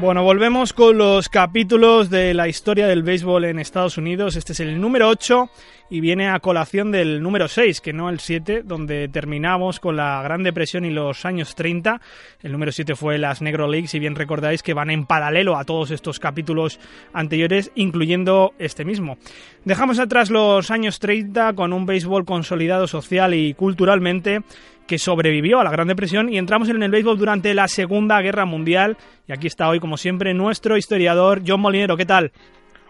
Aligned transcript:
Bueno, 0.00 0.24
volvemos 0.24 0.72
con 0.72 0.96
los 0.96 1.28
capítulos 1.28 2.08
de 2.08 2.32
la 2.32 2.48
historia 2.48 2.86
del 2.86 3.02
béisbol 3.02 3.44
en 3.44 3.58
Estados 3.58 3.98
Unidos. 3.98 4.34
Este 4.34 4.54
es 4.54 4.60
el 4.60 4.80
número 4.80 5.10
8 5.10 5.50
y 5.90 6.00
viene 6.00 6.30
a 6.30 6.40
colación 6.40 6.90
del 6.90 7.22
número 7.22 7.48
6, 7.48 7.82
que 7.82 7.92
no 7.92 8.08
el 8.08 8.18
7, 8.18 8.62
donde 8.64 9.08
terminamos 9.08 9.78
con 9.78 9.96
la 9.96 10.22
Gran 10.22 10.42
Depresión 10.42 10.86
y 10.86 10.90
los 10.90 11.26
años 11.26 11.54
30. 11.54 12.00
El 12.42 12.52
número 12.52 12.72
7 12.72 12.96
fue 12.96 13.18
las 13.18 13.42
Negro 13.42 13.68
Leagues, 13.68 13.90
si 13.90 13.98
bien 13.98 14.14
recordáis 14.14 14.62
que 14.62 14.72
van 14.72 14.88
en 14.88 15.04
paralelo 15.04 15.58
a 15.58 15.64
todos 15.64 15.90
estos 15.90 16.18
capítulos 16.18 16.80
anteriores, 17.12 17.70
incluyendo 17.74 18.54
este 18.58 18.86
mismo. 18.86 19.18
Dejamos 19.66 19.98
atrás 19.98 20.30
los 20.30 20.70
años 20.70 20.98
30 20.98 21.52
con 21.52 21.74
un 21.74 21.84
béisbol 21.84 22.24
consolidado 22.24 22.86
social 22.86 23.34
y 23.34 23.52
culturalmente 23.52 24.40
que 24.90 24.98
sobrevivió 24.98 25.60
a 25.60 25.64
la 25.64 25.70
Gran 25.70 25.86
Depresión 25.86 26.32
y 26.32 26.36
entramos 26.36 26.68
en 26.68 26.82
el 26.82 26.90
béisbol 26.90 27.16
durante 27.16 27.54
la 27.54 27.68
Segunda 27.68 28.20
Guerra 28.22 28.44
Mundial. 28.44 28.96
Y 29.28 29.32
aquí 29.32 29.46
está 29.46 29.68
hoy, 29.68 29.78
como 29.78 29.96
siempre, 29.96 30.34
nuestro 30.34 30.76
historiador 30.76 31.42
John 31.46 31.60
Molinero. 31.60 31.96
¿Qué 31.96 32.06
tal? 32.06 32.32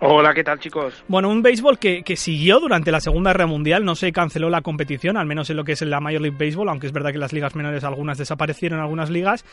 Hola, 0.00 0.32
¿qué 0.32 0.42
tal 0.42 0.58
chicos? 0.58 1.04
Bueno, 1.08 1.28
un 1.28 1.42
béisbol 1.42 1.78
que, 1.78 2.02
que, 2.02 2.16
siguió 2.16 2.58
durante 2.58 2.90
la 2.90 3.02
Segunda 3.02 3.32
Guerra 3.32 3.46
Mundial, 3.46 3.84
no 3.84 3.96
se 3.96 4.12
canceló 4.12 4.48
la 4.48 4.62
competición, 4.62 5.18
al 5.18 5.26
menos 5.26 5.50
en 5.50 5.58
lo 5.58 5.64
que 5.64 5.72
es 5.72 5.82
la 5.82 6.00
Major 6.00 6.22
League 6.22 6.38
Baseball, 6.38 6.70
aunque 6.70 6.86
es 6.86 6.92
verdad 6.94 7.12
que 7.12 7.18
las 7.18 7.34
ligas 7.34 7.54
menores 7.54 7.84
algunas 7.84 8.16
desaparecieron, 8.16 8.80
algunas 8.80 9.10
ligas, 9.10 9.44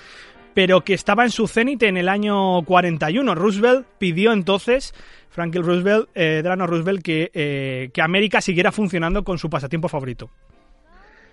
pero 0.54 0.86
que 0.86 0.94
estaba 0.94 1.26
en 1.26 1.32
su 1.32 1.50
cenit 1.50 1.84
en 1.84 1.98
el 1.98 2.08
año 2.08 2.62
41. 2.64 3.36
Roosevelt 3.36 3.86
pidió 3.98 4.32
entonces, 4.32 4.94
Franklin 5.32 5.66
Roosevelt, 5.66 6.08
eh, 6.16 6.40
Delano 6.42 6.66
Roosevelt, 6.66 7.04
que, 7.04 7.30
eh, 7.34 7.90
que 7.94 8.02
América 8.02 8.40
siguiera 8.40 8.72
funcionando 8.72 9.26
con 9.26 9.38
su 9.38 9.50
pasatiempo 9.50 9.90
favorito. 9.90 10.30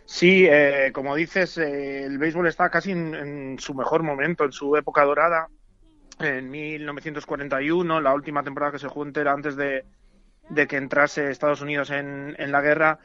Sí, 0.07 0.47
eh, 0.49 0.91
como 0.93 1.15
dices, 1.15 1.57
eh, 1.59 2.05
el 2.05 2.19
béisbol 2.19 2.47
está 2.47 2.69
casi 2.71 2.93
en, 2.93 3.57
su 3.59 3.75
mejor 3.75 4.03
momento, 4.03 4.45
en 4.45 4.53
su 4.53 4.77
época 4.77 5.03
dorada. 5.05 5.49
En 6.21 6.51
1941, 6.51 8.01
la 8.01 8.15
última 8.15 8.43
temporada 8.43 8.73
que 8.73 8.79
se 8.79 8.89
jugó 8.89 9.05
entera 9.05 9.33
antes 9.33 9.57
de, 9.57 9.85
de 10.51 10.67
que 10.67 10.77
entrase 10.77 11.31
Estados 11.31 11.63
Unidos 11.63 11.91
en, 11.91 12.37
en 12.39 12.53
la 12.53 12.61
guerra, 12.61 13.01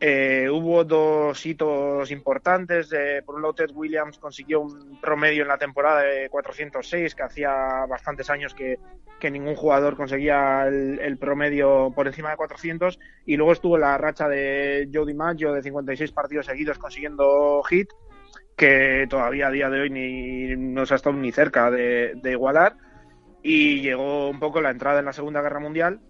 eh, 0.00 0.48
hubo 0.48 0.84
dos 0.84 1.44
hitos 1.44 2.10
importantes. 2.10 2.92
Eh, 2.92 3.22
por 3.24 3.34
un 3.34 3.42
lado, 3.42 3.54
Ted 3.54 3.70
Williams 3.74 4.18
consiguió 4.18 4.60
un 4.60 5.00
promedio 5.00 5.42
en 5.42 5.48
la 5.48 5.58
temporada 5.58 6.02
de 6.02 6.28
406, 6.28 7.14
que 7.14 7.22
hacía 7.22 7.52
bastantes 7.88 8.30
años 8.30 8.54
que, 8.54 8.78
que 9.18 9.30
ningún 9.30 9.56
jugador 9.56 9.96
conseguía 9.96 10.68
el, 10.68 11.00
el, 11.00 11.18
promedio 11.18 11.92
por 11.94 12.06
encima 12.06 12.30
de 12.30 12.36
400. 12.36 12.98
Y 13.26 13.36
luego 13.36 13.52
estuvo 13.52 13.76
la 13.76 13.98
racha 13.98 14.28
de 14.28 14.88
Joe 14.92 15.06
DiMaggio 15.06 15.52
de 15.52 15.62
56 15.62 16.12
partidos 16.12 16.46
seguidos 16.46 16.78
consiguiendo 16.78 17.60
hit, 17.64 17.88
que 18.56 19.06
todavía 19.10 19.48
a 19.48 19.50
día 19.50 19.68
de 19.68 19.80
hoy 19.80 19.90
ni, 19.90 20.56
no 20.56 20.86
se 20.86 20.94
ha 20.94 20.96
estado 20.96 21.16
ni 21.16 21.32
cerca 21.32 21.72
de, 21.72 22.12
de 22.22 22.32
igualar. 22.32 22.76
Y 23.42 23.80
llegó 23.80 24.28
un 24.28 24.38
poco 24.38 24.60
la 24.60 24.70
entrada 24.70 25.00
en 25.00 25.06
la 25.06 25.12
Segunda 25.12 25.42
Guerra 25.42 25.60
Mundial 25.60 26.00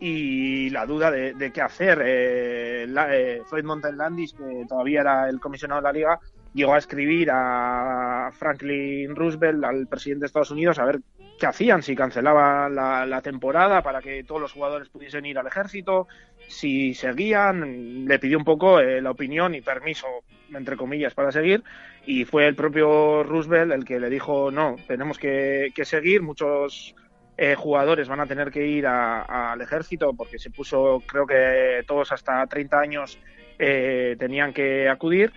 y 0.00 0.70
la 0.70 0.86
duda 0.86 1.10
de, 1.10 1.34
de 1.34 1.50
qué 1.50 1.62
hacer. 1.62 2.02
Eh, 2.04 2.86
la, 2.88 3.16
eh, 3.16 3.42
que 3.50 4.66
todavía 4.68 5.00
era 5.00 5.28
el 5.28 5.40
comisionado 5.40 5.80
de 5.80 5.84
la 5.84 5.92
liga, 5.92 6.20
llegó 6.52 6.74
a 6.74 6.78
escribir 6.78 7.30
a 7.32 8.30
Franklin 8.32 9.14
Roosevelt, 9.14 9.64
al 9.64 9.86
presidente 9.86 10.20
de 10.20 10.26
Estados 10.26 10.50
Unidos, 10.50 10.78
a 10.78 10.84
ver 10.84 11.00
qué 11.38 11.46
hacían, 11.46 11.82
si 11.82 11.96
cancelaban 11.96 12.74
la, 12.74 13.20
temporada 13.22 13.82
para 13.82 14.00
que 14.00 14.22
todos 14.22 14.40
los 14.40 14.52
jugadores 14.52 14.88
pudiesen 14.88 15.26
ir 15.26 15.38
al 15.38 15.46
ejército, 15.46 16.06
si 16.48 16.94
seguían, 16.94 18.06
le 18.06 18.18
pidió 18.18 18.38
un 18.38 18.44
poco 18.44 18.78
eh, 18.78 19.00
la 19.00 19.10
opinión 19.10 19.54
y 19.54 19.60
permiso, 19.60 20.06
entre 20.52 20.76
comillas, 20.76 21.14
para 21.14 21.32
seguir, 21.32 21.64
y 22.06 22.24
fue 22.24 22.46
el 22.46 22.54
propio 22.54 23.24
Roosevelt 23.24 23.72
el 23.72 23.84
que 23.84 23.98
le 23.98 24.10
dijo, 24.10 24.50
no, 24.50 24.76
tenemos 24.86 25.18
que 25.18 25.72
seguir, 25.84 26.22
muchos 26.22 26.94
eh, 27.36 27.54
jugadores 27.56 28.08
van 28.08 28.20
a 28.20 28.26
tener 28.26 28.50
que 28.50 28.66
ir 28.66 28.86
al 28.86 29.60
ejército 29.60 30.12
porque 30.14 30.38
se 30.38 30.50
puso, 30.50 31.02
creo 31.06 31.26
que 31.26 31.82
todos 31.86 32.12
hasta 32.12 32.46
30 32.46 32.78
años 32.78 33.18
eh, 33.58 34.16
tenían 34.18 34.52
que 34.52 34.88
acudir. 34.88 35.32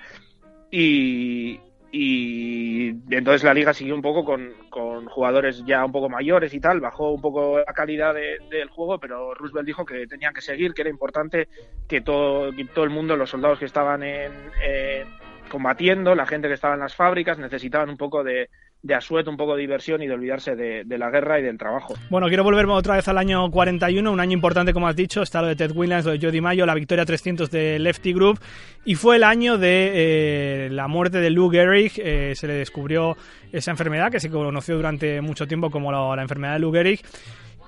Y, 0.70 1.60
y, 1.92 2.90
entonces 3.10 3.44
la 3.44 3.54
liga 3.54 3.74
siguió 3.74 3.96
un 3.96 4.02
poco 4.02 4.24
con, 4.24 4.54
con, 4.70 5.06
jugadores 5.08 5.64
ya 5.66 5.84
un 5.84 5.92
poco 5.92 6.10
mayores 6.10 6.54
y 6.54 6.60
tal, 6.60 6.82
bajó 6.82 7.12
un 7.12 7.22
poco 7.22 7.60
la 7.60 7.74
calidad 7.74 8.14
de, 8.14 8.38
del 8.50 8.70
juego, 8.70 9.00
pero 9.00 9.34
Roosevelt 9.34 9.66
dijo 9.66 9.86
que 9.86 10.06
tenían 10.06 10.34
que 10.34 10.42
seguir, 10.42 10.74
que 10.74 10.82
era 10.82 10.90
importante 10.90 11.48
que 11.88 12.02
todo, 12.02 12.52
que 12.54 12.66
todo 12.66 12.84
el 12.84 12.92
mundo, 12.92 13.16
los 13.16 13.30
soldados 13.30 13.60
que 13.60 13.66
estaban 13.66 14.04
en, 14.04 14.32
en 14.62 15.08
combatiendo, 15.50 16.14
la 16.14 16.26
gente 16.26 16.48
que 16.48 16.54
estaba 16.54 16.74
en 16.74 16.82
las 16.82 16.96
fábricas, 16.96 17.40
necesitaban 17.40 17.90
un 17.90 17.98
poco 17.98 18.24
de, 18.24 18.50
de 18.82 18.96
asueto, 18.96 19.30
un 19.30 19.38
poco 19.38 19.56
de 19.56 19.62
diversión 19.62 20.02
y 20.02 20.08
de 20.08 20.14
olvidarse 20.14 20.56
de, 20.56 20.84
de, 20.86 20.98
la 20.98 21.10
guerra 21.10 21.40
y 21.40 21.44
del 21.44 21.58
trabajo. 21.58 21.96
Bueno, 22.10 22.28
quiero 22.28 22.44
volverme 22.44 22.74
otra 22.74 22.96
vez 22.96 23.08
al 23.08 23.18
año 23.18 23.50
41, 23.50 24.12
un 24.12 24.20
año 24.20 24.34
importante, 24.34 24.74
como 24.74 24.88
has 24.88 24.96
dicho, 24.96 25.22
está 25.22 25.42
lo 25.42 25.48
de 25.48 25.56
Ted 25.56 25.72
Williams, 25.72 26.06
lo 26.06 26.12
de 26.12 26.20
Jody 26.20 26.42
Mayo, 26.42 26.66
la 26.66 26.76
victoria 26.76 27.06
300 27.06 27.50
de 27.50 27.80
Lefty 27.80 28.14
Group, 28.14 28.40
y 28.86 28.96
fue 28.96 29.18
el 29.18 29.24
año 29.24 29.58
de 29.58 29.92
eh, 29.94 30.70
la 30.72 30.88
muerte 30.88 31.20
de 31.20 31.30
Lou 31.30 31.50
Gehrig, 31.50 31.94
eh, 31.98 32.34
se 32.36 32.48
le 32.48 32.54
descubrió 32.54 33.18
esa 33.52 33.72
enfermedad 33.72 34.12
que 34.12 34.20
se 34.20 34.30
conoció 34.30 34.76
durante 34.76 35.22
mucho 35.22 35.48
tiempo 35.48 35.70
como 35.70 35.92
la, 35.92 36.16
la 36.16 36.22
enfermedad 36.22 36.54
de 36.54 36.60
Lou 36.60 36.72
Gehrig, 36.72 37.02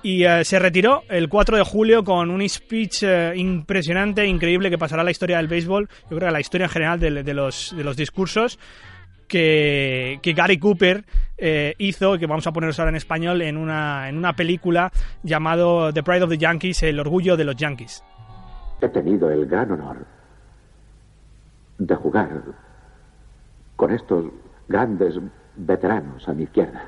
y 0.02 0.24
eh, 0.24 0.44
se 0.44 0.58
retiró 0.58 1.02
el 1.08 1.28
4 1.28 1.56
de 1.58 1.64
julio 1.64 2.04
con 2.04 2.30
un 2.30 2.46
speech 2.48 3.02
eh, 3.02 3.32
impresionante, 3.36 4.26
increíble, 4.26 4.70
que 4.70 4.78
pasará 4.78 5.02
a 5.02 5.04
la 5.04 5.10
historia 5.10 5.36
del 5.36 5.48
béisbol, 5.48 5.88
yo 5.88 6.08
creo 6.08 6.20
que 6.20 6.26
a 6.26 6.30
la 6.30 6.40
historia 6.40 6.64
en 6.66 6.70
general 6.70 7.00
de, 7.00 7.22
de, 7.22 7.34
los, 7.34 7.74
de 7.76 7.84
los 7.84 7.96
discursos, 7.96 8.58
que, 9.30 10.34
Gary 10.36 10.58
Cooper 10.58 11.04
eh, 11.38 11.74
hizo, 11.78 12.18
que 12.18 12.26
vamos 12.26 12.46
a 12.46 12.52
poneros 12.52 12.78
ahora 12.78 12.90
en 12.90 12.96
español, 12.96 13.40
en 13.40 13.56
una, 13.56 14.08
en 14.08 14.18
una 14.18 14.34
película 14.34 14.92
llamado 15.22 15.92
The 15.92 16.02
Pride 16.02 16.24
of 16.24 16.30
the 16.30 16.38
Yankees, 16.38 16.82
El 16.82 17.00
Orgullo 17.00 17.36
de 17.36 17.44
los 17.44 17.56
Yankees. 17.56 18.04
He 18.82 18.88
tenido 18.88 19.30
el 19.30 19.46
gran 19.46 19.70
honor 19.70 20.04
de 21.78 21.94
jugar 21.94 22.42
con 23.76 23.92
estos 23.92 24.26
grandes 24.68 25.14
veteranos 25.56 26.28
a 26.28 26.34
mi 26.34 26.42
izquierda. 26.42 26.84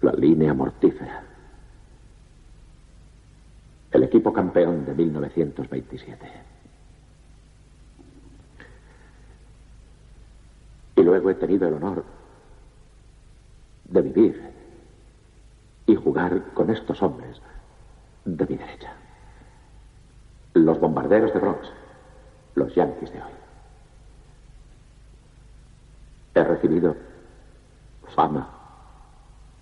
La 0.00 0.12
línea 0.12 0.54
mortífera. 0.54 1.22
El 3.92 4.04
equipo 4.04 4.32
campeón 4.32 4.84
de 4.86 4.94
1927. 4.94 6.49
Y 11.00 11.02
luego 11.02 11.30
he 11.30 11.34
tenido 11.34 11.66
el 11.66 11.72
honor 11.72 12.04
de 13.84 14.02
vivir 14.02 14.50
y 15.86 15.94
jugar 15.94 16.52
con 16.52 16.68
estos 16.68 17.02
hombres 17.02 17.40
de 18.26 18.46
mi 18.46 18.56
derecha. 18.56 18.92
Los 20.52 20.78
bombarderos 20.78 21.32
de 21.32 21.40
Bronx, 21.40 21.72
los 22.54 22.74
yanquis 22.74 23.10
de 23.14 23.22
hoy. 23.22 23.32
He 26.34 26.44
recibido 26.44 26.94
fama 28.14 28.50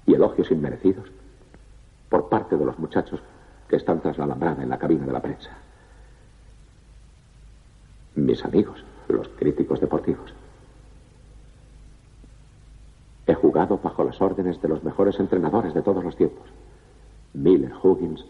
y 0.07 0.15
elogios 0.15 0.51
inmerecidos 0.51 1.09
por 2.09 2.29
parte 2.29 2.57
de 2.57 2.65
los 2.65 2.77
muchachos 2.81 3.23
que 3.69 3.77
están 3.77 4.01
tras 4.01 4.19
la 4.19 4.25
alambrada 4.25 4.65
en 4.65 4.71
la 4.71 4.79
cabina 4.79 5.07
de 5.07 5.13
la 5.13 5.23
prensa. 5.23 5.57
Mis 8.17 8.45
amigos, 8.45 8.85
los 9.07 9.29
críticos 9.29 9.81
deportivos. 9.81 10.35
Jugado 13.41 13.79
bajo 13.79 14.05
las 14.05 14.21
órdenes 14.21 14.61
de 14.61 14.69
los 14.69 14.83
mejores 14.83 15.19
entrenadores 15.21 15.73
de 15.75 15.83
todos 15.83 16.03
los 16.03 16.17
tiempos. 16.17 16.49
Miller, 17.35 17.73
Huggins 17.83 18.25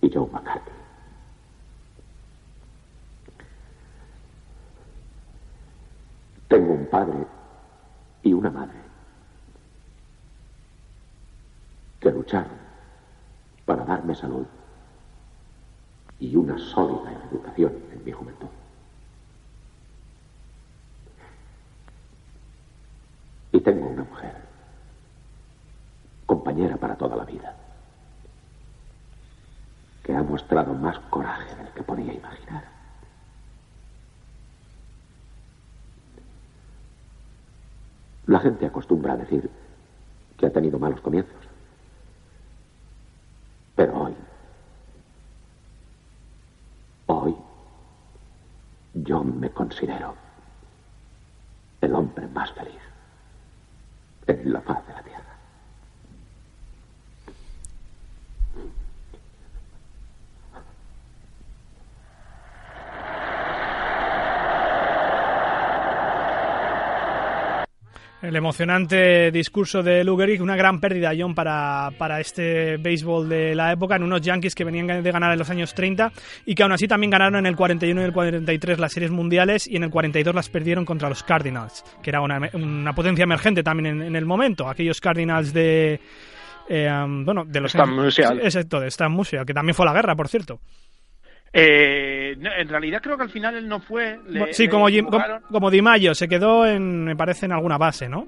y 0.00 0.10
Joe 0.12 0.28
McCarthy. 0.30 0.70
Tengo 6.48 6.74
un 6.74 6.86
padre 6.86 7.26
y 8.22 8.32
una 8.32 8.50
madre 8.50 8.78
que 12.00 12.10
lucharon 12.10 12.50
para 13.64 13.84
darme 13.84 14.14
salud 14.14 14.46
y 16.18 16.36
una 16.36 16.58
sólida 16.58 17.12
educación 17.30 17.72
en 17.92 18.04
mi 18.04 18.12
juventud. 18.12 18.48
Y 23.52 23.60
tengo 23.60 23.86
una 23.86 24.04
mujer, 24.04 24.34
compañera 26.26 26.71
para 26.82 26.96
toda 26.96 27.14
la 27.14 27.24
vida, 27.24 27.54
que 30.02 30.16
ha 30.16 30.22
mostrado 30.24 30.74
más 30.74 30.98
coraje 31.10 31.54
del 31.54 31.68
que 31.68 31.82
podía 31.84 32.12
imaginar. 32.12 32.64
La 38.26 38.40
gente 38.40 38.66
acostumbra 38.66 39.12
a 39.12 39.16
decir 39.16 39.48
que 40.36 40.46
ha 40.46 40.52
tenido 40.52 40.80
malos 40.80 41.00
comienzos. 41.00 41.44
Pero 43.76 44.02
hoy, 44.02 44.16
hoy, 47.06 47.36
yo 48.94 49.22
me 49.22 49.50
considero 49.50 50.16
el 51.80 51.94
hombre 51.94 52.26
más 52.26 52.50
feliz 52.50 52.82
en 54.26 54.52
la 54.52 54.60
faz 54.62 54.84
de 54.84 54.92
la 54.94 55.02
tierra. 55.02 55.11
El 68.22 68.36
emocionante 68.36 69.32
discurso 69.32 69.82
de 69.82 70.04
Lou 70.04 70.16
Gehrig, 70.16 70.40
una 70.40 70.54
gran 70.54 70.78
pérdida, 70.78 71.10
John, 71.18 71.34
para, 71.34 71.90
para 71.98 72.20
este 72.20 72.76
béisbol 72.76 73.28
de 73.28 73.56
la 73.56 73.72
época, 73.72 73.96
en 73.96 74.04
unos 74.04 74.20
Yankees 74.20 74.54
que 74.54 74.62
venían 74.62 75.02
de 75.02 75.10
ganar 75.10 75.32
en 75.32 75.40
los 75.40 75.50
años 75.50 75.74
30 75.74 76.12
y 76.46 76.54
que 76.54 76.62
aún 76.62 76.70
así 76.70 76.86
también 76.86 77.10
ganaron 77.10 77.34
en 77.34 77.46
el 77.46 77.56
41 77.56 78.00
y 78.00 78.04
el 78.04 78.12
43 78.12 78.78
las 78.78 78.92
series 78.92 79.10
mundiales 79.10 79.66
y 79.66 79.74
en 79.74 79.82
el 79.82 79.90
42 79.90 80.36
las 80.36 80.48
perdieron 80.48 80.84
contra 80.84 81.08
los 81.08 81.24
Cardinals, 81.24 81.84
que 82.00 82.10
era 82.10 82.20
una, 82.20 82.48
una 82.52 82.92
potencia 82.92 83.24
emergente 83.24 83.64
también 83.64 84.00
en, 84.00 84.14
el 84.14 84.24
momento. 84.24 84.68
Aquellos 84.68 85.00
Cardinals 85.00 85.52
de... 85.52 85.98
Eh, 86.68 87.04
bueno, 87.24 87.44
de 87.44 87.60
los... 87.60 87.74
Stan 87.74 87.92
Musial. 87.92 88.38
Exacto, 88.38 88.78
de 88.78 88.86
Stan 88.86 89.10
Musial, 89.10 89.44
que 89.44 89.52
también 89.52 89.74
fue 89.74 89.84
la 89.84 89.92
guerra, 89.92 90.14
por 90.14 90.28
cierto. 90.28 90.60
Eh, 91.52 92.34
en 92.38 92.68
realidad 92.68 93.02
creo 93.02 93.16
que 93.16 93.24
al 93.24 93.30
final 93.30 93.56
él 93.56 93.68
no 93.68 93.80
fue. 93.80 94.18
sí, 94.52 94.68
como, 94.68 94.86
como, 95.50 95.70
Di 95.70 95.82
Mayo, 95.82 96.14
se 96.14 96.28
quedó 96.28 96.66
en, 96.66 97.04
me 97.04 97.16
parece, 97.16 97.46
en 97.46 97.52
alguna 97.52 97.76
base, 97.76 98.08
¿no? 98.08 98.26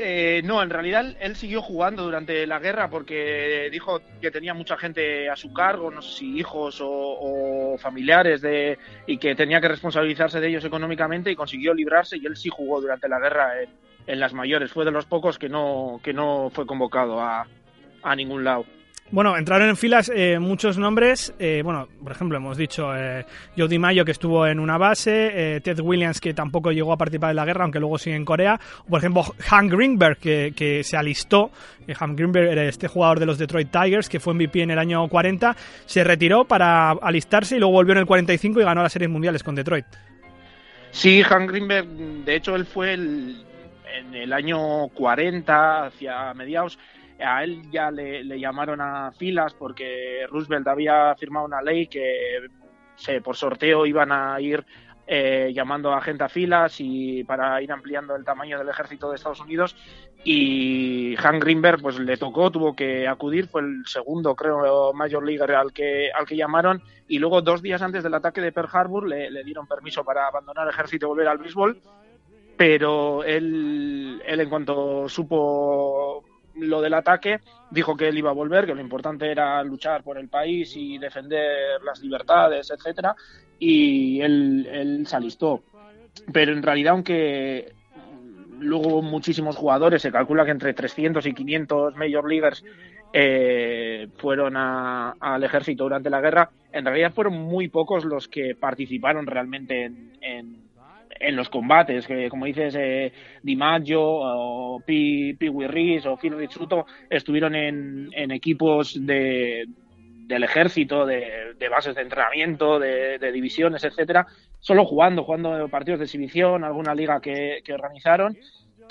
Eh, 0.00 0.42
no, 0.44 0.62
en 0.62 0.70
realidad 0.70 1.16
él 1.20 1.34
siguió 1.34 1.60
jugando 1.60 2.04
durante 2.04 2.46
la 2.46 2.60
guerra 2.60 2.88
porque 2.88 3.68
dijo 3.72 4.00
que 4.20 4.30
tenía 4.30 4.54
mucha 4.54 4.76
gente 4.76 5.28
a 5.28 5.34
su 5.34 5.52
cargo, 5.52 5.90
no 5.90 6.00
sé 6.00 6.18
si 6.18 6.38
hijos 6.38 6.78
o, 6.80 7.76
familiares, 7.78 8.40
de, 8.40 8.78
y 9.08 9.18
que 9.18 9.34
tenía 9.34 9.60
que 9.60 9.66
responsabilizarse 9.66 10.38
de 10.38 10.46
ellos 10.46 10.64
económicamente 10.64 11.32
y 11.32 11.34
consiguió 11.34 11.74
librarse 11.74 12.16
y 12.16 12.26
él 12.26 12.36
sí 12.36 12.48
jugó 12.48 12.80
durante 12.80 13.08
la 13.08 13.18
guerra 13.18 13.60
en, 13.60 13.70
en 14.06 14.20
las 14.20 14.32
mayores. 14.32 14.70
Fue 14.70 14.84
de 14.84 14.92
los 14.92 15.06
pocos 15.06 15.36
que 15.36 15.48
no, 15.48 15.98
que 16.00 16.12
no 16.12 16.48
fue 16.54 16.64
convocado 16.64 17.20
a, 17.20 17.48
a 18.04 18.14
ningún 18.14 18.44
lado. 18.44 18.66
Bueno, 19.10 19.38
entraron 19.38 19.70
en 19.70 19.76
filas 19.76 20.12
eh, 20.14 20.38
muchos 20.38 20.76
nombres. 20.76 21.32
Eh, 21.38 21.62
bueno, 21.64 21.88
por 22.02 22.12
ejemplo, 22.12 22.36
hemos 22.36 22.58
dicho 22.58 22.94
eh, 22.94 23.24
Mayo, 23.78 24.04
que 24.04 24.10
estuvo 24.12 24.46
en 24.46 24.60
una 24.60 24.76
base, 24.76 25.56
eh, 25.56 25.60
Ted 25.62 25.80
Williams, 25.80 26.20
que 26.20 26.34
tampoco 26.34 26.72
llegó 26.72 26.92
a 26.92 26.98
participar 26.98 27.30
en 27.30 27.36
la 27.36 27.46
guerra, 27.46 27.64
aunque 27.64 27.80
luego 27.80 27.96
sigue 27.96 28.16
en 28.16 28.26
Corea. 28.26 28.60
Por 28.86 28.98
ejemplo, 28.98 29.22
Hank 29.38 29.72
Greenberg, 29.72 30.18
que, 30.18 30.52
que 30.54 30.84
se 30.84 30.98
alistó. 30.98 31.50
Hank 31.88 32.16
Greenberg 32.16 32.50
era 32.50 32.64
este 32.64 32.86
jugador 32.86 33.18
de 33.18 33.24
los 33.24 33.38
Detroit 33.38 33.70
Tigers, 33.70 34.10
que 34.10 34.20
fue 34.20 34.34
MVP 34.34 34.60
en 34.60 34.72
el 34.72 34.78
año 34.78 35.08
40. 35.08 35.56
Se 35.86 36.04
retiró 36.04 36.44
para 36.44 36.90
alistarse 36.90 37.56
y 37.56 37.60
luego 37.60 37.72
volvió 37.72 37.92
en 37.92 38.00
el 38.00 38.06
45 38.06 38.60
y 38.60 38.64
ganó 38.64 38.82
las 38.82 38.92
series 38.92 39.10
mundiales 39.10 39.42
con 39.42 39.54
Detroit. 39.54 39.86
Sí, 40.90 41.22
Hank 41.22 41.50
Greenberg, 41.50 41.86
de 41.86 42.36
hecho, 42.36 42.54
él 42.54 42.66
fue 42.66 42.92
el, 42.92 43.42
en 43.90 44.14
el 44.14 44.34
año 44.34 44.88
40, 44.88 45.86
hacia 45.86 46.34
mediados 46.34 46.78
a 47.18 47.44
él 47.44 47.70
ya 47.70 47.90
le, 47.90 48.38
llamaron 48.38 48.80
a 48.80 49.12
filas 49.12 49.54
porque 49.54 50.26
Roosevelt 50.30 50.66
había 50.68 51.14
firmado 51.16 51.46
una 51.46 51.62
ley 51.62 51.86
que 51.86 52.46
se, 52.96 53.20
por 53.20 53.36
sorteo 53.36 53.86
iban 53.86 54.12
a 54.12 54.40
ir 54.40 54.64
eh, 55.10 55.52
llamando 55.54 55.94
a 55.94 56.02
gente 56.02 56.24
a 56.24 56.28
filas 56.28 56.76
y 56.80 57.24
para 57.24 57.62
ir 57.62 57.72
ampliando 57.72 58.14
el 58.14 58.26
tamaño 58.26 58.58
del 58.58 58.68
ejército 58.68 59.08
de 59.08 59.16
Estados 59.16 59.40
Unidos. 59.40 59.74
Y 60.22 61.16
Hank 61.16 61.42
Greenberg 61.42 61.80
pues 61.80 61.98
le 61.98 62.18
tocó, 62.18 62.50
tuvo 62.50 62.76
que 62.76 63.08
acudir, 63.08 63.48
fue 63.48 63.62
el 63.62 63.86
segundo 63.86 64.36
creo 64.36 64.92
Major 64.92 65.24
League 65.24 65.42
al 65.54 65.72
que, 65.72 66.10
al 66.12 66.26
que 66.26 66.36
llamaron. 66.36 66.82
Y 67.06 67.18
luego 67.18 67.40
dos 67.40 67.62
días 67.62 67.80
antes 67.80 68.02
del 68.02 68.12
ataque 68.12 68.42
de 68.42 68.52
Pearl 68.52 68.68
Harbor 68.70 69.08
le, 69.08 69.30
le 69.30 69.44
dieron 69.44 69.66
permiso 69.66 70.04
para 70.04 70.26
abandonar 70.26 70.66
el 70.66 70.74
ejército 70.74 71.06
y 71.06 71.08
volver 71.08 71.28
al 71.28 71.38
béisbol. 71.38 71.80
Pero 72.58 73.24
él, 73.24 74.20
él 74.26 74.40
en 74.40 74.48
cuanto 74.50 75.08
supo 75.08 76.22
lo 76.58 76.80
del 76.80 76.94
ataque, 76.94 77.40
dijo 77.70 77.96
que 77.96 78.08
él 78.08 78.18
iba 78.18 78.30
a 78.30 78.34
volver, 78.34 78.66
que 78.66 78.74
lo 78.74 78.80
importante 78.80 79.30
era 79.30 79.62
luchar 79.62 80.02
por 80.02 80.18
el 80.18 80.28
país 80.28 80.74
y 80.76 80.98
defender 80.98 81.82
las 81.84 82.00
libertades, 82.00 82.70
etcétera, 82.70 83.14
y 83.58 84.20
él, 84.20 84.68
él 84.70 85.06
se 85.06 85.16
alistó. 85.16 85.62
Pero 86.32 86.52
en 86.52 86.62
realidad, 86.62 86.92
aunque 86.92 87.72
luego 88.58 89.02
muchísimos 89.02 89.56
jugadores, 89.56 90.02
se 90.02 90.12
calcula 90.12 90.44
que 90.44 90.50
entre 90.50 90.74
300 90.74 91.24
y 91.26 91.34
500 91.34 91.96
Major 91.96 92.28
Leaguers 92.28 92.64
eh, 93.12 94.08
fueron 94.16 94.56
al 94.56 95.44
ejército 95.44 95.84
durante 95.84 96.10
la 96.10 96.20
guerra, 96.20 96.50
en 96.72 96.84
realidad 96.84 97.12
fueron 97.12 97.34
muy 97.34 97.68
pocos 97.68 98.04
los 98.04 98.28
que 98.28 98.54
participaron 98.54 99.26
realmente 99.26 99.84
en 99.84 100.08
en 100.20 100.67
los 101.32 101.48
combates, 101.48 102.06
que 102.06 102.28
como 102.28 102.46
dices, 102.46 102.74
eh, 102.78 103.12
Di 103.42 103.56
Maggio 103.56 104.02
o 104.02 104.80
Pi, 104.80 105.34
Pi 105.34 105.48
o 105.48 106.16
Phil 106.16 106.36
Rizzuto 106.36 106.86
estuvieron 107.10 107.54
en, 107.54 108.08
en 108.12 108.30
equipos 108.30 108.94
de, 109.06 109.66
del 110.28 110.44
ejército, 110.44 111.06
de, 111.06 111.56
bases 111.70 111.94
de 111.94 112.02
entrenamiento, 112.02 112.78
de, 112.78 113.32
divisiones, 113.32 113.82
etcétera, 113.84 114.26
solo 114.60 114.84
jugando, 114.84 115.24
jugando 115.24 115.68
partidos 115.68 116.00
de 116.00 116.04
exhibición, 116.04 116.64
alguna 116.64 116.94
liga 116.94 117.20
que, 117.20 117.60
que 117.64 117.72
organizaron 117.72 118.36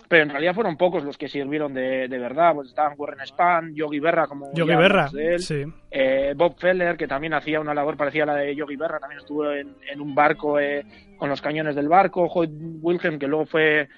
pero 0.08 0.24
en 0.24 0.30
realidad 0.30 0.54
fueron 0.56 0.78
pocos 0.78 1.04
los 1.04 1.18
que 1.18 1.28
sirvieron 1.28 1.74
de, 1.74 2.08
de 2.08 2.18
verdad. 2.18 2.54
Pues 2.56 2.70
estaban 2.70 2.94
Warren 2.98 3.26
Span, 3.26 3.76
Yogi 3.76 4.00
Berra, 4.00 4.28
como 4.28 4.54
Yogi 4.54 4.76
Berra, 4.76 5.10
sí. 5.38 5.64
Eh, 5.92 6.34
Bob 6.36 6.58
Feller, 6.58 6.96
que 6.98 7.08
también 7.08 7.34
hacía 7.34 7.60
una 7.60 7.74
labor 7.74 7.98
parecida 7.98 8.24
a 8.24 8.28
la 8.28 8.36
de 8.36 8.56
Yogi 8.56 8.76
Berra, 8.76 9.00
también 9.00 9.20
estuvo 9.20 9.52
en, 9.52 9.76
en 9.92 10.02
un 10.02 10.16
barco 10.16 10.60
eh, 10.60 10.86
con 11.18 11.30
los 11.30 11.42
cañones 11.42 11.76
del 11.76 11.90
barco. 11.90 12.26
Hoyt 12.26 12.52
Wilhelm, 12.82 13.20
que 13.20 13.28
luego 13.28 13.46
fue, 13.46 13.90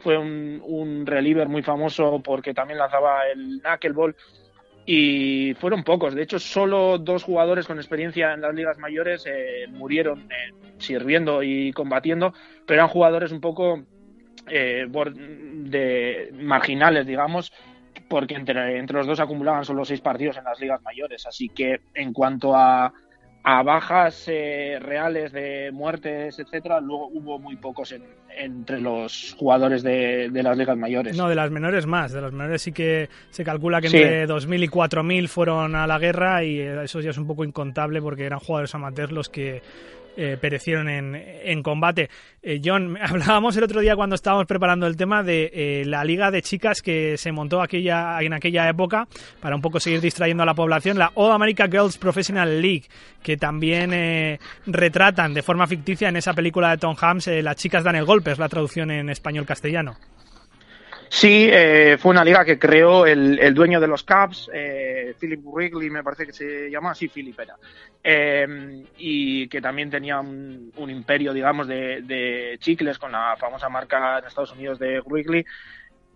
fue 0.00 0.16
un, 0.16 0.62
un 0.64 1.06
reliever 1.06 1.48
muy 1.48 1.62
famoso 1.62 2.22
porque 2.22 2.54
también 2.54 2.78
lanzaba 2.78 3.26
el 3.32 3.60
knuckleball. 3.62 4.16
Y 4.90 5.52
fueron 5.60 5.84
pocos. 5.84 6.14
De 6.14 6.22
hecho, 6.22 6.38
solo 6.38 6.96
dos 6.96 7.22
jugadores 7.22 7.66
con 7.66 7.76
experiencia 7.76 8.32
en 8.32 8.40
las 8.40 8.54
ligas 8.54 8.78
mayores 8.78 9.22
eh, 9.26 9.66
murieron 9.68 10.26
sirviendo 10.78 11.42
y 11.42 11.72
combatiendo, 11.74 12.32
pero 12.66 12.80
eran 12.80 12.88
jugadores 12.88 13.30
un 13.30 13.42
poco 13.42 13.84
eh, 14.50 14.86
de 14.90 16.30
marginales, 16.34 17.06
digamos, 17.06 17.52
porque 18.08 18.34
entre, 18.34 18.78
entre 18.78 18.98
los 18.98 19.06
dos 19.06 19.20
acumulaban 19.20 19.64
solo 19.64 19.84
seis 19.84 20.00
partidos 20.00 20.36
en 20.36 20.44
las 20.44 20.60
ligas 20.60 20.82
mayores. 20.82 21.26
Así 21.26 21.48
que 21.48 21.80
en 21.94 22.12
cuanto 22.12 22.54
a, 22.56 22.92
a 23.42 23.62
bajas 23.62 24.24
eh, 24.28 24.78
reales 24.80 25.32
de 25.32 25.70
muertes, 25.72 26.38
etcétera, 26.38 26.80
luego 26.80 27.08
hubo 27.08 27.38
muy 27.38 27.56
pocos 27.56 27.94
entre 28.36 28.80
los 28.80 29.34
jugadores 29.38 29.82
de, 29.82 30.28
de, 30.30 30.42
las 30.42 30.56
ligas 30.56 30.76
mayores. 30.76 31.16
No, 31.16 31.28
de 31.28 31.34
las 31.34 31.50
menores 31.50 31.86
más. 31.86 32.12
De 32.12 32.20
las 32.20 32.32
menores 32.32 32.62
sí 32.62 32.72
que 32.72 33.08
se 33.30 33.44
calcula 33.44 33.80
que 33.80 33.86
entre 33.86 34.28
2.000 34.28 34.64
y 34.64 34.68
4.000 34.68 35.28
fueron 35.28 35.74
a 35.74 35.86
la 35.86 35.98
guerra 35.98 36.44
y 36.44 36.60
eso 36.60 37.00
ya 37.00 37.10
es 37.10 37.18
un 37.18 37.26
poco 37.26 37.44
incontable 37.44 38.00
porque 38.02 38.24
eran 38.24 38.38
jugadores 38.38 38.74
amateurs 38.74 39.12
los 39.12 39.28
que 39.28 39.62
eh, 40.20 40.36
perecieron 40.36 40.88
en, 40.88 41.14
en 41.14 41.62
combate. 41.62 42.10
Eh, 42.42 42.60
John, 42.64 42.98
hablábamos 43.00 43.56
el 43.56 43.62
otro 43.62 43.80
día 43.80 43.94
cuando 43.94 44.16
estábamos 44.16 44.46
preparando 44.46 44.88
el 44.88 44.96
tema 44.96 45.22
de 45.22 45.48
eh, 45.54 45.84
la 45.86 46.02
liga 46.02 46.32
de 46.32 46.42
chicas 46.42 46.82
que 46.82 47.16
se 47.16 47.30
montó 47.30 47.62
aquella, 47.62 48.20
en 48.20 48.32
aquella 48.32 48.68
época 48.68 49.06
para 49.40 49.54
un 49.54 49.62
poco 49.62 49.78
seguir 49.78 50.00
distrayendo 50.00 50.42
a 50.42 50.46
la 50.46 50.54
población, 50.54 50.98
la 50.98 51.12
All 51.14 51.30
America 51.30 51.68
Girls 51.68 51.98
Professional 51.98 52.60
League, 52.60 52.88
que 53.22 53.36
también 53.36 54.38
retratan 54.66 55.34
de 55.34 55.42
forma 55.42 55.68
ficticia 55.68 56.08
en 56.08 56.16
esa 56.16 56.34
película 56.34 56.70
de 56.70 56.78
Tom 56.78 56.96
Hanks, 57.00 57.28
Las 57.40 57.54
chicas 57.54 57.84
dan 57.84 57.94
el 57.94 58.04
golpe, 58.04 58.32
es 58.32 58.38
la 58.40 58.48
traducción 58.48 58.90
en 58.90 59.10
español-castellano. 59.10 59.96
Sí, 61.10 61.48
eh, 61.50 61.96
fue 61.98 62.10
una 62.10 62.24
liga 62.24 62.44
que 62.44 62.58
creó 62.58 63.06
el, 63.06 63.38
el 63.38 63.54
dueño 63.54 63.80
de 63.80 63.86
los 63.86 64.02
Cubs, 64.02 64.50
eh, 64.52 65.14
Philip 65.18 65.40
Wrigley, 65.42 65.90
me 65.90 66.02
parece 66.02 66.26
que 66.26 66.32
se 66.32 66.70
llama 66.70 66.90
así, 66.90 67.08
Philip 67.08 67.38
era, 67.38 67.56
eh, 68.04 68.84
y 68.98 69.48
que 69.48 69.60
también 69.60 69.90
tenía 69.90 70.20
un, 70.20 70.72
imperio, 70.76 71.32
digamos, 71.32 71.66
de, 71.66 72.56
chicles 72.60 72.98
con 72.98 73.12
la 73.12 73.36
famosa 73.38 73.68
marca 73.68 74.18
en 74.18 74.26
Estados 74.26 74.52
Unidos 74.52 74.78
de 74.78 75.00
Wrigley. 75.00 75.44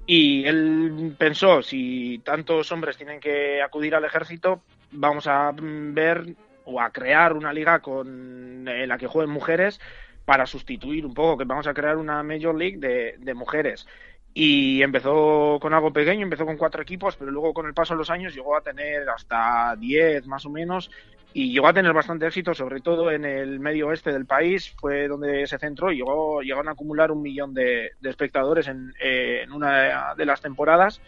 Y 0.05 0.45
él 0.47 1.15
pensó, 1.17 1.63
si 1.63 2.21
tantos 2.25 2.71
hombres 2.73 2.97
tienen 2.97 3.21
que 3.21 3.63
acudir 3.63 3.95
al 3.95 4.05
ejército, 4.05 4.63
vamos 4.91 5.27
a 5.27 5.53
ver 5.57 6.35
o 6.65 6.81
a 6.81 6.91
crear 6.91 7.35
una 7.35 7.53
liga 7.53 7.79
con 7.81 8.67
en 8.69 8.89
la 8.89 8.99
que 8.99 9.07
jueguen 9.07 9.33
mujeres 9.33 9.81
para 10.25 10.47
sustituir 10.47 11.07
un 11.07 11.15
poco, 11.15 11.39
que 11.39 11.45
vamos 11.45 11.67
a 11.67 11.75
crear 11.75 11.97
una 11.97 12.23
Major 12.23 12.55
League 12.55 12.79
de 12.79 13.35
mujeres 13.35 13.87
y 14.35 14.83
empezó 14.83 15.59
con 15.61 15.75
algo 15.75 15.93
pequeño, 15.93 16.23
empezó 16.23 16.47
con 16.47 16.57
cuatro 16.57 16.83
equipos, 16.83 17.17
pero 17.17 17.31
luego 17.31 17.53
con 17.53 17.67
el 17.67 17.75
paso 17.75 17.95
de 17.95 17.99
los 17.99 18.11
años 18.11 18.35
llegó 18.35 18.57
a 18.57 18.63
tener 18.63 19.09
hasta 19.09 19.77
diez 19.77 20.27
más 20.27 20.47
o 20.47 20.51
menos 20.51 20.91
y 21.35 21.53
llegó 21.53 21.69
a 21.69 21.73
tener 21.73 21.93
bastante 21.93 22.27
éxito, 22.27 22.55
sobre 22.55 22.81
todo 22.81 23.11
en 23.11 23.25
el 23.25 23.61
medio 23.61 23.89
oeste 23.89 24.13
del 24.13 24.27
país, 24.27 24.75
fue 24.79 25.09
donde 25.09 25.47
se 25.47 25.59
centró 25.59 25.91
y 25.91 25.97
llegó, 25.97 26.43
llegaron 26.43 26.69
a 26.69 26.73
acumular 26.73 27.11
un 27.11 27.23
millón 27.23 27.55
de, 27.55 27.91
espectadores 28.03 28.69
en, 28.69 28.93
eh, 29.03 29.43
en, 29.43 29.53
una 29.53 30.15
de 30.15 30.27
las 30.27 30.41
temporadas. 30.41 31.01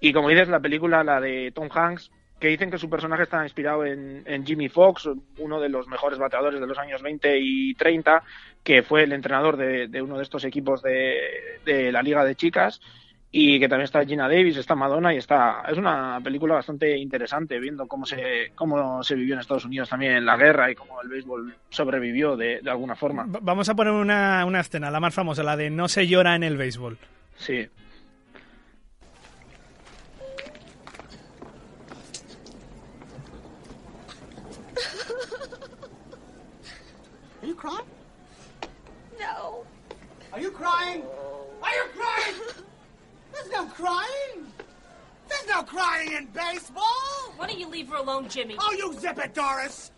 Y 0.00 0.12
como 0.12 0.28
dices, 0.28 0.48
la 0.48 0.60
película, 0.60 1.04
la 1.04 1.20
de 1.20 1.52
Tom 1.54 1.68
Hanks, 1.70 2.10
que 2.42 2.48
dicen 2.48 2.72
que 2.72 2.78
su 2.78 2.90
personaje 2.90 3.22
está 3.22 3.44
inspirado 3.44 3.84
en, 3.86 4.24
en 4.26 4.44
Jimmy 4.44 4.68
Fox, 4.68 5.08
uno 5.38 5.60
de 5.60 5.68
los 5.68 5.86
mejores 5.86 6.18
bateadores 6.18 6.60
de 6.60 6.66
los 6.66 6.76
años 6.76 7.00
20 7.00 7.38
y 7.38 7.72
30, 7.74 8.20
que 8.64 8.82
fue 8.82 9.04
el 9.04 9.12
entrenador 9.12 9.56
de, 9.56 10.02
uno 10.02 10.16
de 10.16 10.24
estos 10.24 10.44
equipos 10.44 10.82
de, 10.82 11.92
la 11.92 12.02
Liga 12.02 12.24
de 12.24 12.34
Chicas. 12.34 12.80
y 13.30 13.60
que 13.60 13.68
también 13.68 13.84
está 13.84 14.04
Gina 14.04 14.28
Davis, 14.28 14.56
está 14.56 14.74
Madonna 14.74 15.14
y 15.14 15.18
está 15.18 15.62
es 15.70 15.78
una 15.78 16.18
película 16.20 16.54
bastante 16.54 16.98
interesante 16.98 17.60
viendo 17.60 17.86
cómo 17.86 18.06
se 18.06 18.50
cómo 18.56 19.04
se 19.04 19.14
vivió 19.14 19.34
en 19.34 19.40
Estados 19.40 19.64
Unidos 19.64 19.88
también 19.88 20.26
la 20.26 20.36
guerra 20.36 20.68
y 20.68 20.74
cómo 20.74 21.00
el 21.00 21.10
béisbol 21.10 21.54
sobrevivió 21.70 22.36
de, 22.36 22.58
de 22.60 22.70
alguna 22.70 22.96
forma. 22.96 23.24
Vamos 23.28 23.68
a 23.68 23.76
poner 23.76 23.92
una, 23.92 24.44
una 24.44 24.58
escena, 24.58 24.90
la 24.90 24.98
más 24.98 25.14
famosa, 25.14 25.44
la 25.44 25.56
de 25.56 25.70
no 25.70 25.86
se 25.86 26.08
llora 26.08 26.34
en 26.34 26.42
el 26.42 26.56
béisbol. 26.56 26.98
Sí. 27.36 27.68
Crying? 40.92 41.04
Are 41.62 41.70
you 41.70 41.84
crying? 41.96 42.34
There's 43.32 43.50
no 43.50 43.66
crying. 43.66 44.46
There's 45.28 45.46
no 45.46 45.62
crying 45.62 46.12
in 46.12 46.26
baseball. 46.26 47.32
Why 47.36 47.46
don't 47.46 47.58
you 47.58 47.68
leave 47.68 47.88
her 47.88 47.96
alone, 47.96 48.28
Jimmy? 48.28 48.56
Oh, 48.58 48.72
you 48.72 48.92
zip 48.98 49.18
it, 49.18 49.34
Doris. 49.34 49.90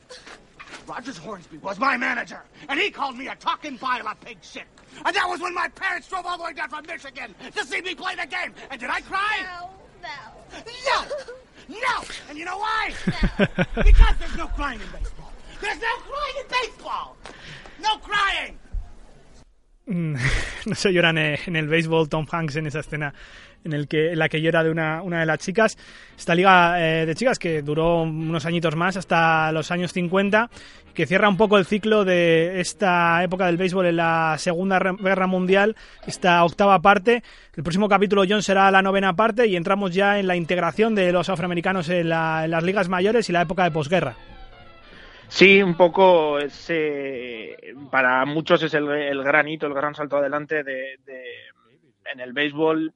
Rogers 0.86 1.16
Hornsby 1.16 1.58
was 1.58 1.78
my 1.78 1.96
manager, 1.96 2.42
and 2.68 2.78
he 2.78 2.90
called 2.90 3.16
me 3.16 3.28
a 3.28 3.34
talking 3.36 3.78
pile 3.78 4.06
of 4.06 4.20
pig 4.20 4.38
shit. 4.42 4.64
And 5.04 5.16
that 5.16 5.28
was 5.28 5.40
when 5.40 5.54
my 5.54 5.68
parents 5.68 6.08
drove 6.08 6.26
all 6.26 6.36
the 6.36 6.44
way 6.44 6.52
down 6.52 6.68
from 6.68 6.84
Michigan 6.86 7.34
to 7.54 7.64
see 7.64 7.80
me 7.80 7.94
play 7.94 8.14
the 8.14 8.26
game. 8.26 8.52
And 8.70 8.80
did 8.80 8.90
I 8.90 9.00
cry? 9.00 9.44
No, 9.60 9.70
no. 10.02 10.62
No! 10.86 11.04
No! 11.68 12.04
And 12.28 12.38
you 12.38 12.44
know 12.44 12.58
why? 12.58 12.92
because 13.82 14.14
there's 14.18 14.36
no 14.36 14.46
crying 14.48 14.80
in 14.80 14.86
baseball. 14.92 15.32
There's 15.60 15.80
no 15.80 15.96
crying 15.96 16.34
in 16.40 16.46
baseball! 16.48 17.16
No 17.80 17.96
crying! 17.96 18.58
no 19.86 20.74
se 20.74 20.92
lloran 20.92 21.18
en 21.18 21.56
el 21.56 21.68
béisbol 21.68 22.08
Tom 22.08 22.26
Hanks 22.30 22.56
en 22.56 22.66
esa 22.66 22.80
escena 22.80 23.12
en, 23.64 23.72
el 23.72 23.88
que, 23.88 24.14
la 24.14 24.28
que 24.28 24.40
llora 24.40 24.62
de 24.62 24.70
una, 24.70 25.02
una 25.02 25.20
de 25.20 25.26
las 25.26 25.38
chicas. 25.38 25.76
Esta 26.16 26.34
liga 26.34 26.80
eh, 26.80 27.06
de 27.06 27.14
chicas 27.14 27.38
que 27.38 27.62
duró 27.62 28.02
unos 28.02 28.46
añitos 28.46 28.76
más, 28.76 28.96
hasta 28.96 29.50
los 29.52 29.70
años 29.70 29.92
50, 29.92 30.50
que 30.92 31.06
cierra 31.06 31.28
un 31.28 31.36
poco 31.36 31.58
el 31.58 31.66
ciclo 31.66 32.04
de 32.04 32.60
esta 32.60 33.22
época 33.24 33.46
del 33.46 33.56
béisbol 33.56 33.86
en 33.86 33.96
la 33.96 34.36
Segunda 34.38 34.78
Guerra 34.78 35.26
Mundial, 35.26 35.76
esta 36.06 36.44
octava 36.44 36.80
parte. 36.80 37.22
El 37.56 37.62
próximo 37.62 37.88
capítulo, 37.88 38.24
John, 38.28 38.42
será 38.42 38.70
la 38.70 38.82
novena 38.82 39.14
parte 39.14 39.46
y 39.46 39.56
entramos 39.56 39.94
ya 39.94 40.18
en 40.18 40.26
la 40.26 40.36
integración 40.36 40.94
de 40.94 41.12
los 41.12 41.28
afroamericanos 41.28 41.88
en, 41.88 42.08
la, 42.08 42.44
en 42.44 42.50
las 42.50 42.62
ligas 42.62 42.88
mayores 42.88 43.28
y 43.28 43.32
la 43.32 43.42
época 43.42 43.64
de 43.64 43.70
posguerra. 43.70 44.16
Sí, 45.28 45.62
un 45.62 45.75
poco 45.75 46.38
para 47.90 48.25
muchos 48.25 48.62
es 48.62 48.75
el, 48.75 48.88
el 48.90 49.23
gran 49.23 49.49
hito, 49.49 49.66
el 49.66 49.75
gran 49.75 49.95
salto 49.95 50.19
adelante 50.19 50.62
de, 50.62 50.99
de, 51.04 51.25
en 52.12 52.21
el 52.21 52.33
béisbol, 52.33 52.93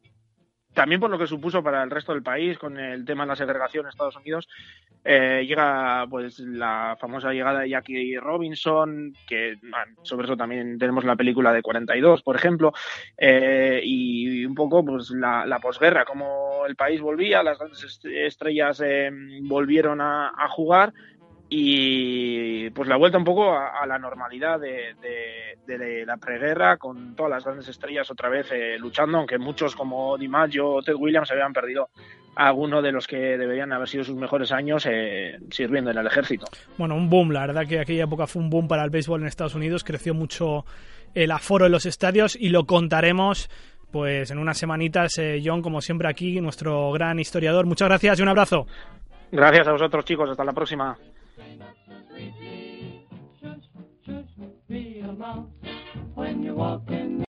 también 0.75 1.01
por 1.01 1.11
lo 1.11 1.19
que 1.19 1.27
supuso 1.27 1.63
para 1.63 1.83
el 1.83 1.91
resto 1.91 2.13
del 2.13 2.23
país 2.23 2.59
con 2.59 2.79
el 2.79 3.05
tema 3.05 3.25
de 3.25 3.29
la 3.29 3.37
segregación 3.37 3.85
en 3.85 3.91
Estados 3.91 4.17
Unidos. 4.17 4.49
Eh, 5.05 5.45
llega 5.47 6.07
pues 6.11 6.39
la 6.41 6.97
famosa 7.01 7.33
llegada 7.33 7.61
de 7.61 7.71
Jackie 7.71 8.17
Robinson, 8.19 9.13
que 9.27 9.57
sobre 10.03 10.27
eso 10.27 10.37
también 10.37 10.79
tenemos 10.79 11.05
la 11.05 11.17
película 11.17 11.53
de 11.53 11.63
42, 11.63 12.23
por 12.23 12.37
ejemplo, 12.37 12.73
eh, 13.17 13.81
y 13.83 14.45
un 14.45 14.55
poco 14.55 14.85
pues 14.85 15.11
la, 15.11 15.59
posguerra, 15.63 16.05
como 16.05 16.67
el 16.67 16.77
país 16.77 17.01
volvía, 17.01 17.43
las 17.43 17.59
grandes 17.59 18.01
estrellas 18.05 18.83
eh, 18.85 19.11
volvieron 19.43 20.01
a 20.01 20.49
jugar 20.51 20.93
y 21.51 22.69
pues 22.71 22.89
la 22.89 22.97
vuelta 22.97 23.17
un 23.17 23.25
poco 23.25 23.53
a, 23.53 23.81
a 23.81 23.87
la 23.87 23.99
normalidad 23.99 24.61
de, 24.61 24.95
de, 25.01 25.79
de, 25.79 26.05
la 26.05 26.19
preguerra 26.19 26.77
con 26.77 27.17
todas 27.17 27.31
las 27.31 27.45
grandes 27.45 27.69
estrellas 27.69 28.11
otra 28.11 28.29
vez 28.29 28.51
eh, 28.53 28.77
luchando, 28.79 29.19
aunque 29.19 29.39
muchos 29.39 29.75
como 29.75 30.19
DiMaggio 30.19 30.69
o 30.69 30.83
Ted 30.83 30.95
Williams 30.95 31.31
habían 31.31 31.55
perdido 31.55 31.89
a 32.37 32.49
alguno 32.49 32.83
de 32.83 32.93
los 32.93 33.07
que 33.07 33.17
deberían 33.17 33.73
haber 33.73 33.89
sido 33.89 34.05
sus 34.05 34.15
mejores 34.15 34.53
años 34.53 34.87
eh, 34.87 35.39
sirviendo 35.51 35.91
en 35.91 35.99
el 35.99 36.07
ejército. 36.07 36.47
Bueno, 36.77 36.95
un 36.97 37.09
boom, 37.09 37.33
la 37.33 37.47
verdad 37.47 37.67
que 37.67 37.81
aquella 37.81 38.05
época 38.05 38.27
fue 38.27 38.43
un 38.43 38.51
boom 38.51 38.69
para 38.69 38.85
el 38.85 38.91
béisbol 38.91 39.23
en 39.23 39.27
Estados 39.27 39.55
Unidos, 39.55 39.85
creció 39.85 40.13
mucho 40.13 40.67
el 41.15 41.31
aforo 41.31 41.65
en 41.67 41.73
los 41.73 41.87
estadios 41.87 42.37
y 42.37 42.51
lo 42.51 42.65
contaremos 42.65 43.49
pues 43.91 44.31
en 44.31 44.37
unas 44.39 44.59
semanitas, 44.59 45.17
eh, 45.17 45.41
John, 45.43 45.63
como 45.63 45.81
siempre 45.81 46.09
aquí, 46.09 46.43
nuestro 46.43 46.93
gran 46.93 47.19
historiador. 47.19 47.65
Muchas 47.65 47.89
gracias 47.89 48.19
y 48.19 48.23
un 48.23 48.29
abrazo. 48.29 48.67
Gracias 49.33 49.67
a 49.67 49.73
vosotros 49.73 50.05
chicos, 50.05 50.29
hasta 50.29 50.45
la 50.45 50.53
próxima. 50.53 50.97
train 51.39 51.63
up 51.63 51.75
so 51.87 51.95
sweetly. 52.11 53.01
Just, 53.41 53.69
just 54.05 54.29
be 54.69 55.01
a 55.01 55.13
mouse 55.13 55.47
when 56.15 56.43
you're 56.43 56.55
walking. 56.55 57.08